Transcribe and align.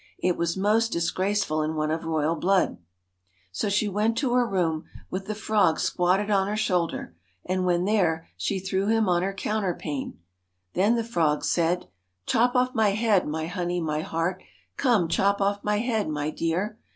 it 0.17 0.35
was 0.35 0.57
most 0.57 0.91
disgraceful 0.91 1.61
in 1.61 1.75
one 1.75 1.91
of 1.91 2.01
PRINCE 2.01 2.11
r 2.15 2.21
oyal 2.23 2.41
blood. 2.41 2.79
So 3.51 3.69
she 3.69 3.87
went 3.87 4.17
to 4.17 4.33
her 4.33 4.47
room, 4.47 4.85
with 5.11 5.27
the 5.27 5.35
frog 5.35 5.79
squatted 5.79 6.31
on 6.31 6.47
her 6.47 6.57
shoulder, 6.57 7.15
and 7.45 7.67
when 7.67 7.85
there, 7.85 8.27
she 8.35 8.59
threw 8.59 8.87
him 8.87 9.07
on 9.07 9.21
her 9.21 9.31
counterpane. 9.31 10.17
Then 10.73 10.95
the 10.95 11.03
frog 11.03 11.43
said 11.45 11.81
4 11.81 11.89
Chop 12.25 12.55
off 12.55 12.73
my 12.73 12.89
head, 12.93 13.27
my 13.27 13.45
honey, 13.45 13.79
my 13.79 14.01
heart, 14.01 14.41
Come, 14.75 15.07
chop 15.07 15.39
off 15.39 15.63
my 15.63 15.77
head, 15.77 16.09
my 16.09 16.31
dear. 16.31 16.79